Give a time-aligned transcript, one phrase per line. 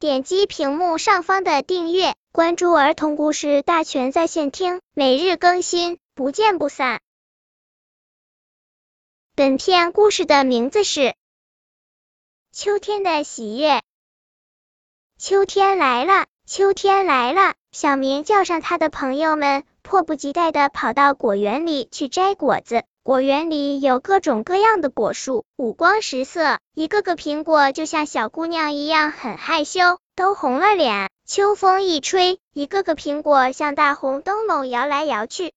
[0.00, 7.00] 点击屏幕上方的订阅，关注儿童故事大全在线听，每日更新，不见不散。
[9.34, 11.00] 本片故事的名字是
[12.52, 13.78] 《秋天的喜悦》。
[15.18, 22.84] 秋天来了，秋天来了，小明叫上他的朋友们，迫不及待的跑到果园里去摘果子。
[23.08, 31.08] 果园里有各种各样的果树，五光十色，一个个苹果就像小姑娘一样很害羞，都红了脸。
[31.24, 35.54] 秋风一吹，一个个苹果像大红灯笼摇来摇去。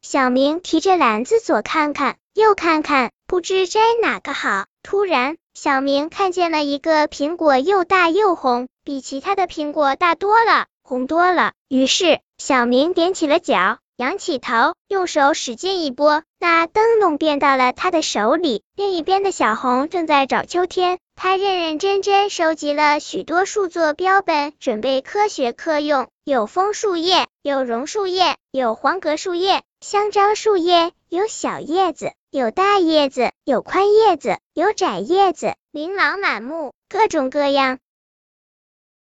[0.00, 4.64] 小明提着篮子左看看右看看，不知摘哪个好。
[4.82, 11.52] 突然，小明看见了一个苹果又大又红，比其他的苹果大多了，红多了。
[11.68, 13.76] 于是，小明踮起了脚。
[13.96, 18.64] 仰起头，用手使劲一拨，那灯笼变到了他的手里。
[18.74, 26.08] 另一边的小红正在找秋天，他认认真真收集了许多树做标本，准备科学课用。
[26.24, 37.78] 有枫树叶，有榕树叶，有黄葛树叶，香樟树叶，有小叶子，有大叶子，有宽叶子，有窄叶子，琳琅满目，各种各样。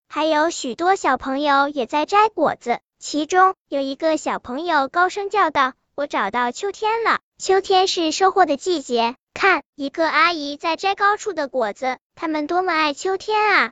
[0.07, 2.79] 还有许多小朋友也在摘果子。
[3.00, 7.20] 其中有一个小朋友高声叫道：“我找到秋天了！
[7.38, 9.16] 秋天是收获的季节。
[9.36, 13.72] 看，一个阿姨在摘高处的果子，他们多么爱秋天啊！”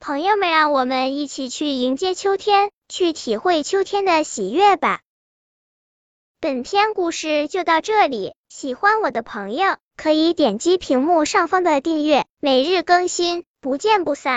[0.00, 5.00] 朋友们，让我们一起去迎接秋天，去体会秋天的喜悦吧。
[6.40, 14.36] 本篇故事就到这里，喜欢我的朋友可以点击屏幕上方的订阅，每日更新，不见不散。